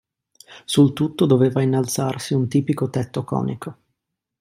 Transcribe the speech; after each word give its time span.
Sul 0.65 0.93
tutto 0.93 1.27
doveva 1.27 1.61
innalzarsi 1.61 2.33
un 2.33 2.47
tipico 2.49 2.89
tetto 2.89 3.23
conico. 3.23 3.77